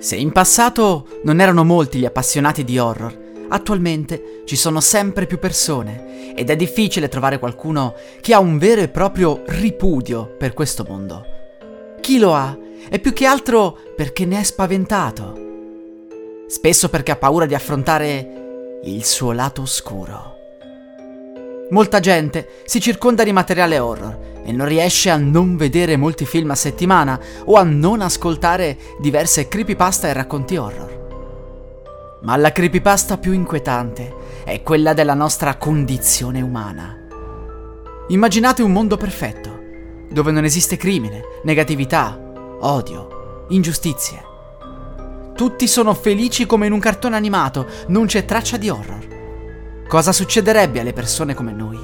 [0.00, 5.38] Se in passato non erano molti gli appassionati di horror, attualmente ci sono sempre più
[5.38, 10.86] persone ed è difficile trovare qualcuno che ha un vero e proprio ripudio per questo
[10.88, 11.26] mondo.
[12.00, 12.56] Chi lo ha
[12.88, 15.38] è più che altro perché ne è spaventato.
[16.46, 20.39] Spesso perché ha paura di affrontare il suo lato oscuro.
[21.70, 26.50] Molta gente si circonda di materiale horror e non riesce a non vedere molti film
[26.50, 32.18] a settimana o a non ascoltare diverse creepypasta e racconti horror.
[32.22, 34.14] Ma la creepypasta più inquietante
[34.44, 36.96] è quella della nostra condizione umana.
[38.08, 39.58] Immaginate un mondo perfetto,
[40.10, 42.18] dove non esiste crimine, negatività,
[42.60, 44.24] odio, ingiustizie.
[45.36, 49.09] Tutti sono felici come in un cartone animato, non c'è traccia di horror.
[49.90, 51.76] Cosa succederebbe alle persone come noi?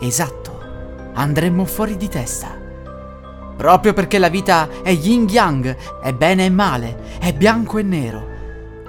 [0.00, 0.58] Esatto
[1.14, 2.48] andremmo fuori di testa.
[3.56, 8.28] Proprio perché la vita è yin yang, è bene e male, è bianco e nero.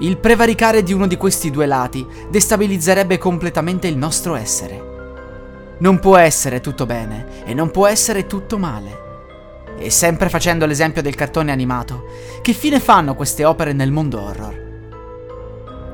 [0.00, 5.76] Il prevaricare di uno di questi due lati destabilizzerebbe completamente il nostro essere.
[5.78, 9.04] Non può essere tutto bene e non può essere tutto male.
[9.78, 12.04] E sempre facendo l'esempio del cartone animato,
[12.42, 14.64] che fine fanno queste opere nel mondo horror?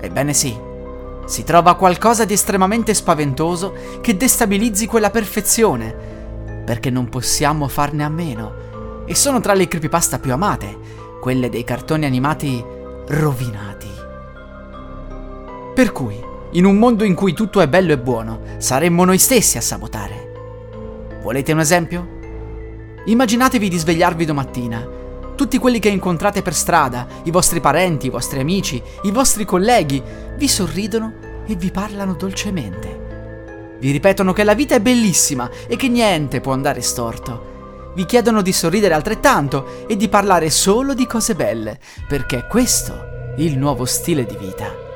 [0.00, 0.70] Ebbene sì,
[1.25, 5.95] si trova qualcosa di estremamente spaventoso che destabilizzi quella perfezione,
[6.64, 9.05] perché non possiamo farne a meno.
[9.06, 10.77] E sono tra le creepypasta più amate,
[11.20, 12.64] quelle dei cartoni animati
[13.09, 13.89] rovinati.
[15.75, 16.20] Per cui,
[16.53, 21.20] in un mondo in cui tutto è bello e buono, saremmo noi stessi a sabotare.
[21.23, 22.20] Volete un esempio?
[23.05, 25.01] Immaginatevi di svegliarvi domattina
[25.35, 30.03] tutti quelli che incontrate per strada, i vostri parenti, i vostri amici, i vostri colleghi,
[30.37, 31.15] vi sorridono
[31.47, 33.01] e vi parlano dolcemente.
[33.79, 37.91] Vi ripetono che la vita è bellissima e che niente può andare storto.
[37.95, 43.35] Vi chiedono di sorridere altrettanto e di parlare solo di cose belle, perché è questo
[43.39, 44.92] il nuovo stile di vita.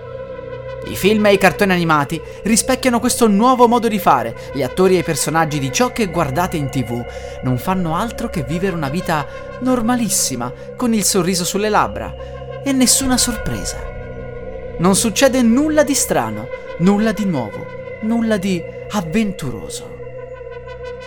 [0.87, 4.37] I film e i cartoni animati rispecchiano questo nuovo modo di fare.
[4.53, 7.05] Gli attori e i personaggi di ciò che guardate in tv
[7.43, 9.27] non fanno altro che vivere una vita
[9.61, 12.15] normalissima, con il sorriso sulle labbra
[12.63, 13.79] e nessuna sorpresa.
[14.79, 16.47] Non succede nulla di strano,
[16.79, 17.67] nulla di nuovo,
[18.03, 19.95] nulla di avventuroso.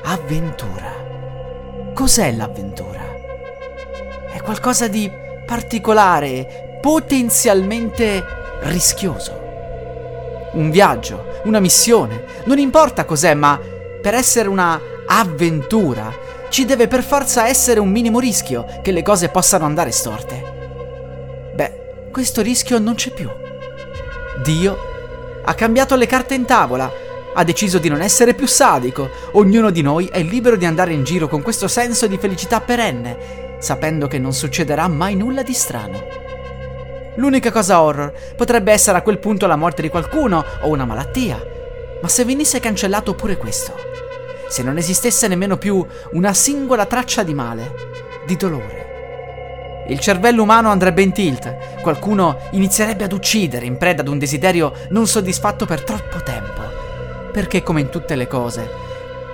[0.04, 0.94] Avventura.
[1.94, 3.08] Cos'è l'avventura?
[4.30, 5.10] È qualcosa di
[5.46, 8.24] particolare, potenzialmente
[8.64, 9.48] rischioso
[10.54, 13.60] un viaggio, una missione, non importa cos'è, ma
[14.02, 19.30] per essere una avventura ci deve per forza essere un minimo rischio che le cose
[19.30, 21.52] possano andare storte.
[21.54, 23.30] Beh, questo rischio non c'è più.
[24.44, 24.78] Dio
[25.44, 26.92] ha cambiato le carte in tavola,
[27.34, 31.04] ha deciso di non essere più sadico, ognuno di noi è libero di andare in
[31.04, 36.29] giro con questo senso di felicità perenne, sapendo che non succederà mai nulla di strano.
[37.20, 41.38] L'unica cosa horror potrebbe essere a quel punto la morte di qualcuno o una malattia.
[42.02, 43.74] Ma se venisse cancellato pure questo,
[44.48, 47.74] se non esistesse nemmeno più una singola traccia di male,
[48.26, 54.08] di dolore, il cervello umano andrebbe in tilt, qualcuno inizierebbe ad uccidere in preda ad
[54.08, 56.62] un desiderio non soddisfatto per troppo tempo.
[57.34, 58.70] Perché come in tutte le cose,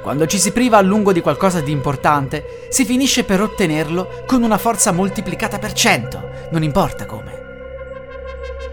[0.02, 4.42] quando ci si priva a lungo di qualcosa di importante, si finisce per ottenerlo con
[4.42, 7.45] una forza moltiplicata per cento, non importa come.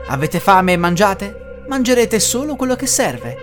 [0.07, 1.65] Avete fame e mangiate?
[1.69, 3.37] Mangerete solo quello che serve.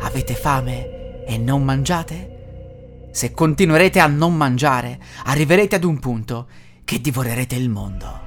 [0.00, 3.08] Avete fame e non mangiate?
[3.10, 6.46] Se continuerete a non mangiare, arriverete ad un punto
[6.84, 8.26] che divorerete il mondo.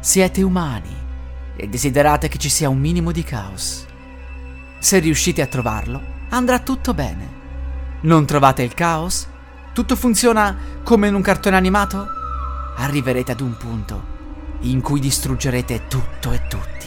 [0.00, 0.94] Siete umani
[1.56, 3.84] e desiderate che ci sia un minimo di caos.
[4.78, 7.36] Se riuscite a trovarlo, andrà tutto bene.
[8.02, 9.26] Non trovate il caos?
[9.72, 12.06] Tutto funziona come in un cartone animato?
[12.76, 14.16] Arriverete ad un punto
[14.60, 16.86] in cui distruggerete tutto e tutti.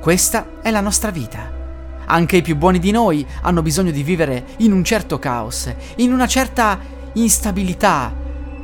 [0.00, 1.50] Questa è la nostra vita.
[2.06, 6.12] Anche i più buoni di noi hanno bisogno di vivere in un certo caos, in
[6.12, 6.78] una certa
[7.14, 8.14] instabilità,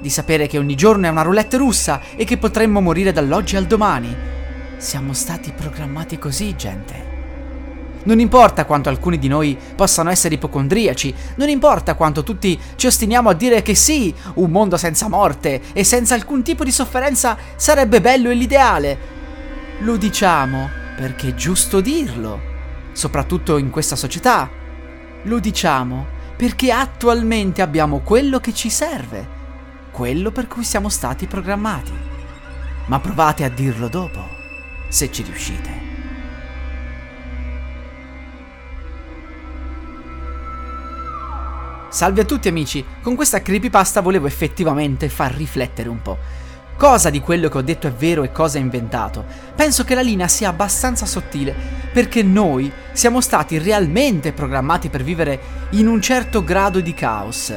[0.00, 3.66] di sapere che ogni giorno è una roulette russa e che potremmo morire dall'oggi al
[3.66, 4.14] domani.
[4.76, 7.09] Siamo stati programmati così, gente.
[8.02, 13.28] Non importa quanto alcuni di noi possano essere ipocondriaci, non importa quanto tutti ci ostiniamo
[13.28, 18.00] a dire che sì, un mondo senza morte e senza alcun tipo di sofferenza sarebbe
[18.00, 18.98] bello e l'ideale.
[19.80, 22.40] Lo diciamo perché è giusto dirlo,
[22.92, 24.48] soprattutto in questa società.
[25.24, 29.28] Lo diciamo perché attualmente abbiamo quello che ci serve,
[29.90, 31.92] quello per cui siamo stati programmati.
[32.86, 34.26] Ma provate a dirlo dopo,
[34.88, 35.89] se ci riuscite.
[41.92, 46.18] Salve a tutti amici, con questa creepypasta volevo effettivamente far riflettere un po'.
[46.76, 49.24] Cosa di quello che ho detto è vero e cosa è inventato?
[49.56, 51.52] Penso che la linea sia abbastanza sottile,
[51.92, 55.40] perché noi siamo stati realmente programmati per vivere
[55.70, 57.52] in un certo grado di caos.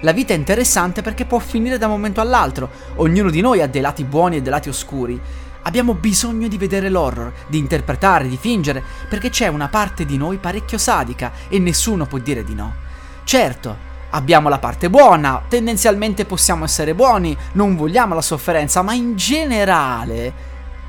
[0.00, 3.66] La vita è interessante perché può finire da un momento all'altro, ognuno di noi ha
[3.66, 5.20] dei lati buoni e dei lati oscuri.
[5.64, 10.38] Abbiamo bisogno di vedere l'horror, di interpretare, di fingere, perché c'è una parte di noi
[10.38, 12.83] parecchio sadica e nessuno può dire di no.
[13.24, 13.76] Certo,
[14.10, 20.32] abbiamo la parte buona, tendenzialmente possiamo essere buoni, non vogliamo la sofferenza, ma in generale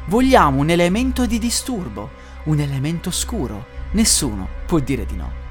[0.08, 2.10] vogliamo un elemento di disturbo,
[2.44, 3.74] un elemento scuro.
[3.92, 5.45] Nessuno può dire di no.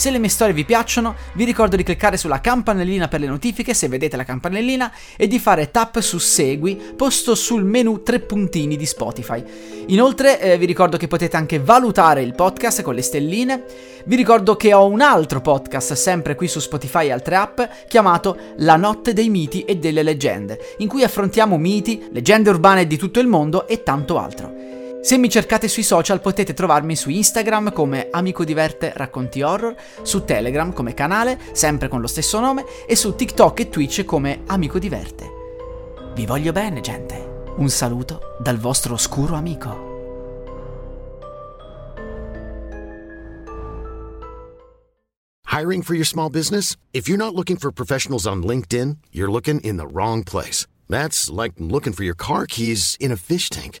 [0.00, 3.74] Se le mie storie vi piacciono, vi ricordo di cliccare sulla campanellina per le notifiche
[3.74, 8.78] se vedete la campanellina e di fare tap su Segui posto sul menu tre puntini
[8.78, 9.44] di Spotify.
[9.88, 13.64] Inoltre eh, vi ricordo che potete anche valutare il podcast con le stelline.
[14.06, 18.38] Vi ricordo che ho un altro podcast sempre qui su Spotify e altre app chiamato
[18.56, 23.20] La notte dei miti e delle leggende, in cui affrontiamo miti, leggende urbane di tutto
[23.20, 24.59] il mondo e tanto altro.
[25.02, 30.24] Se mi cercate sui social potete trovarmi su Instagram come Amico Diverte Racconti Horror, su
[30.24, 34.78] Telegram come canale, sempre con lo stesso nome, e su TikTok e Twitch come Amico
[34.78, 35.26] Diverte.
[36.14, 37.44] Vi voglio bene, gente.
[37.56, 39.88] Un saluto dal vostro oscuro amico.
[45.46, 46.76] Hiring for your small business?
[46.92, 50.66] If you're not looking for professionals on LinkedIn, you're looking in the wrong place.
[50.88, 53.80] That's like looking for your car keys in a fish tank.